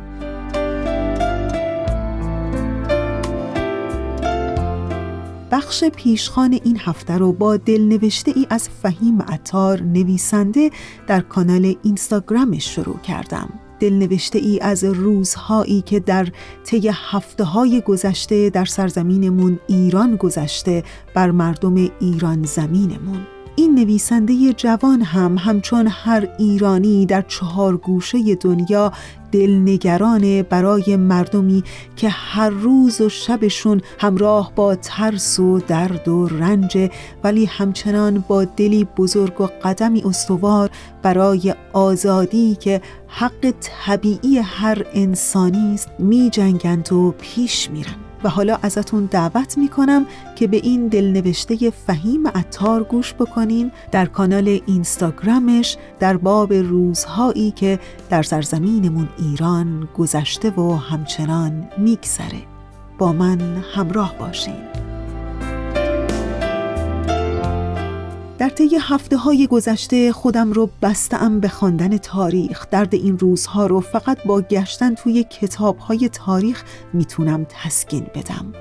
[5.51, 10.71] بخش پیشخان این هفته رو با دلنوشته ای از فهیم عطار نویسنده
[11.07, 13.66] در کانال اینستاگرامش شروع کردم.
[13.81, 16.29] دلنوشته ای از روزهایی که در
[16.65, 23.27] طی هفته های گذشته در سرزمینمون ایران گذشته بر مردم ایران زمینمون.
[23.59, 28.93] این نویسنده جوان هم همچون هر ایرانی در چهار گوشه دنیا
[29.33, 31.65] دلنگران برای مردمی
[31.97, 36.91] که هر روز و شبشون همراه با ترس و درد و رنج
[37.25, 40.71] ولی همچنان با دلی بزرگ و قدمی استوار
[41.03, 42.81] برای آزادی که
[43.19, 47.95] حق طبیعی هر انسانی است می جنگند و پیش میرن.
[48.25, 54.61] و حالا ازتون دعوت می‌کنم که به این دلنوشته فهیم عطار گوش بکنین در کانال
[54.67, 57.79] اینستاگرامش در باب روزهایی که
[58.11, 62.43] در سرزمینمون ایران گذشته و همچنان میگذره.
[62.99, 63.41] با من
[63.75, 64.86] همراه باشین.
[68.57, 72.67] طی هفته های گذشته خودم رو بستم به خواندن تاریخ.
[72.71, 78.53] درد این روزها رو فقط با گشتن توی کتاب های تاریخ می‌تونم تسکین بدم.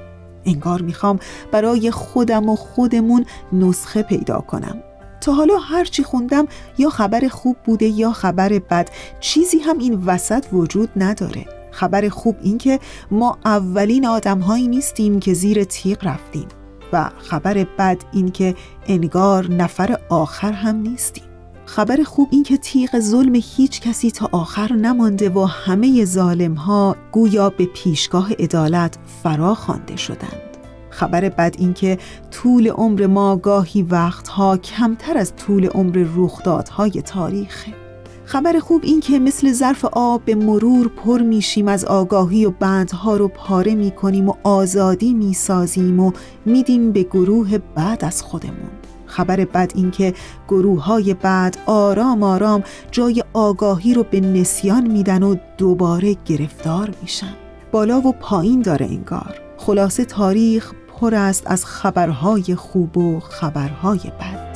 [0.46, 1.20] انگار می‌خوام
[1.52, 4.84] برای خودم و خودمون نسخه پیدا کنم.
[5.22, 8.90] تا حالا هرچی خوندم یا خبر خوب بوده یا خبر بد
[9.20, 11.46] چیزی هم این وسط وجود نداره.
[11.72, 12.80] خبر خوب این که
[13.12, 16.48] ما اولین آدمهایی نیستیم که زیر تیغ رفتیم.
[16.94, 18.56] و خبر بد این که
[18.88, 21.24] انگار نفر آخر هم نیستیم.
[21.66, 26.96] خبر خوب این که تیغ ظلم هیچ کسی تا آخر نمانده و همه ظالم ها
[27.12, 30.42] گویا به پیشگاه عدالت فرا خوانده شدند.
[30.90, 31.98] خبر بد این که
[32.32, 37.85] طول عمر ما گاهی وقتها کمتر از طول عمر رخدادهای تاریخه.
[38.26, 43.18] خبر خوب این که مثل ظرف آب به مرور پر میشیم از آگاهی و بندها
[43.18, 46.12] رو پاره می‌کنیم و آزادی می‌سازیم و
[46.46, 48.70] میدیم به گروه بعد از خودمون.
[49.06, 50.14] خبر بد این که
[50.48, 57.34] گروه های بعد آرام آرام جای آگاهی رو به نسیان میدن و دوباره گرفتار میشن.
[57.72, 59.42] بالا و پایین داره انگار.
[59.58, 64.55] خلاصه تاریخ پر است از خبرهای خوب و خبرهای بد.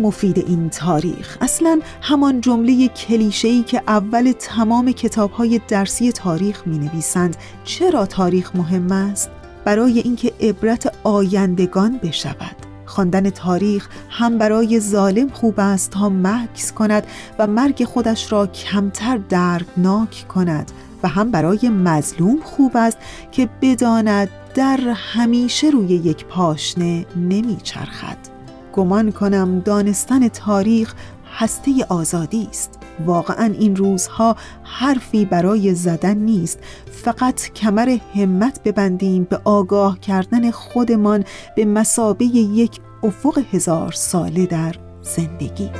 [0.00, 1.38] مفید این تاریخ.
[1.40, 8.92] اصلا همان جمله کلیشه‌ای که اول تمام کتاب‌های درسی تاریخ می نویسند چرا تاریخ مهم
[8.92, 9.30] است؟
[9.64, 12.56] برای اینکه عبرت آیندگان بشود.
[12.86, 17.06] خواندن تاریخ هم برای ظالم خوب است تا مکس کند
[17.38, 20.72] و مرگ خودش را کمتر دردناک کند
[21.02, 22.98] و هم برای مظلوم خوب است
[23.32, 28.29] که بداند در همیشه روی یک پاشنه نمیچرخد.
[28.72, 30.94] گمان کنم دانستن تاریخ
[31.38, 32.78] هسته آزادی است.
[33.06, 36.58] واقعا این روزها حرفی برای زدن نیست.
[36.92, 41.24] فقط کمر همت ببندیم به آگاه کردن خودمان
[41.56, 45.70] به مسابه یک افق هزار ساله در زندگی.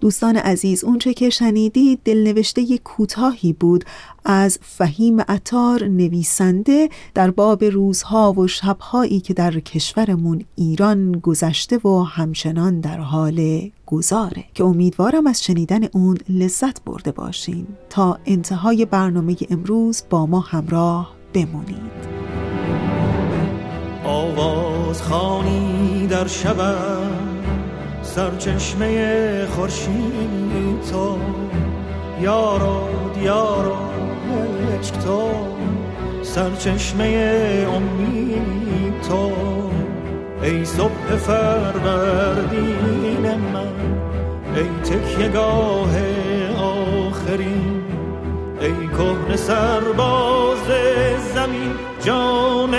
[0.00, 3.84] دوستان عزیز اونچه که شنیدید دلنوشته کوتاهی بود
[4.24, 12.02] از فهیم عطار نویسنده در باب روزها و شبهایی که در کشورمون ایران گذشته و
[12.02, 14.44] همچنان در حال گذاره.
[14.54, 17.66] که امیدوارم از شنیدن اون لذت برده باشین.
[17.90, 22.10] تا انتهای برنامه امروز با ما همراه بمونید.
[24.04, 27.39] آواز خانی در شبم
[28.14, 31.18] سرچشمه خورشید تو
[32.20, 33.76] یارو دیارو
[34.80, 35.30] عشق تو.
[36.22, 39.32] سرچشمه امید تو.
[40.42, 42.64] ای صبح فروردین
[43.52, 43.68] من
[44.56, 45.96] ای تکیه گاه
[46.58, 47.82] آخرین.
[48.60, 50.68] ای کهن سرباز
[51.34, 52.74] زمین جان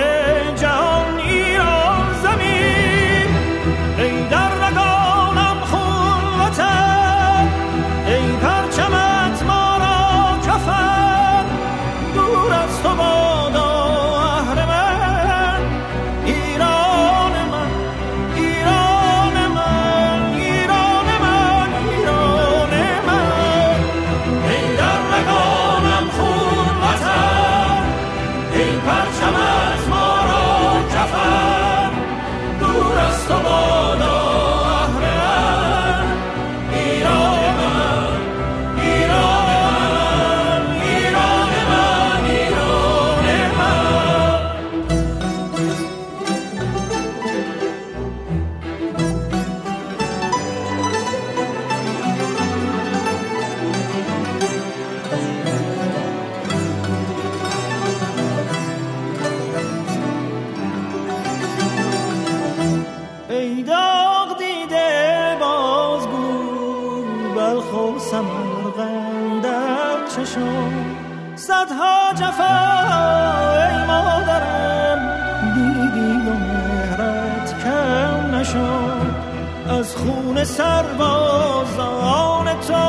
[80.43, 82.83] سربازان تو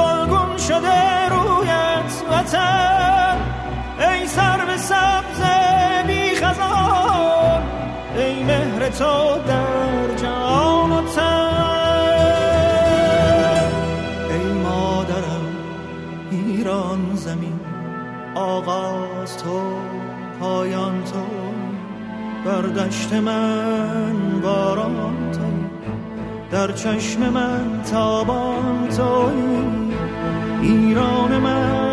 [0.00, 3.36] گلگون شده رویت وطن.
[3.98, 5.42] ای سر به سبز
[6.06, 7.62] بی خزان
[8.16, 11.48] ای مهر تو در جان و تن.
[14.30, 15.56] ای مادرم
[16.30, 17.60] ایران زمین
[18.34, 19.62] آغاز تو
[20.40, 21.26] پایان تو.
[22.44, 25.27] بر دشت من باران
[26.50, 29.58] در چشم من تابان توی
[30.62, 31.87] ایران من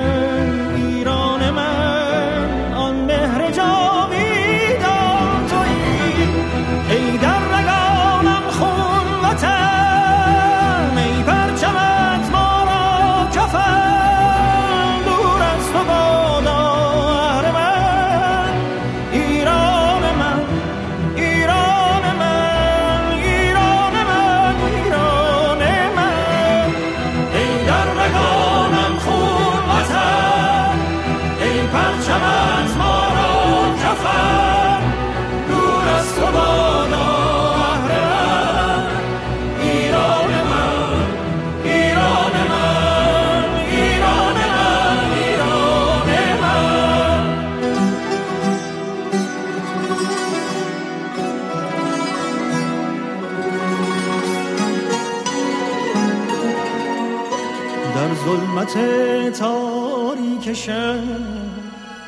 [59.31, 60.99] تاریک شب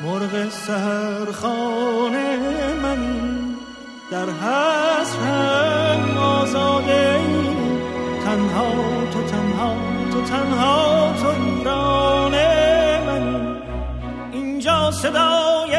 [0.04, 2.38] مرغ سهر خانه
[2.82, 3.56] منی
[4.10, 7.20] در حسرم آزاده
[8.24, 8.70] تنها
[9.12, 9.74] تو تنها
[10.12, 12.32] تو تنها تو ایران
[13.06, 13.56] منی
[14.32, 15.76] اینجا صدای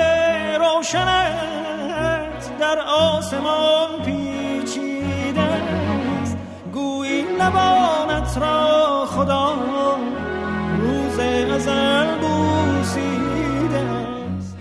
[0.59, 3.78] روشنت در آسمان.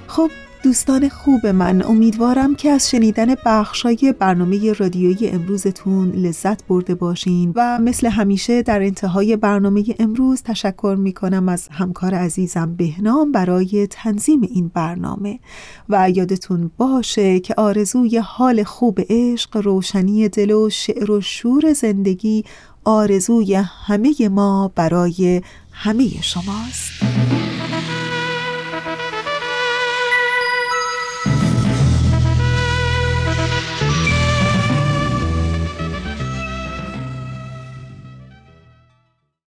[0.06, 0.30] خب
[0.62, 7.78] دوستان خوب من امیدوارم که از شنیدن بخشای برنامه رادیویی امروزتون لذت برده باشین و
[7.78, 14.40] مثل همیشه در انتهای برنامه امروز تشکر می کنم از همکار عزیزم بهنام برای تنظیم
[14.42, 15.40] این برنامه.
[15.88, 22.44] و یادتون باشه که آرزوی حال خوب عشق روشنی دل و شعر و شور زندگی
[22.84, 25.42] آرزوی همه ما برای
[25.80, 26.92] همه شماست.